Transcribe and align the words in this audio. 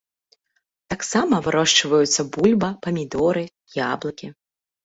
Таксама 0.93 1.35
вырошчваюцца 1.47 2.21
бульба, 2.33 2.69
памідоры, 2.87 3.45
яблыкі. 3.91 4.27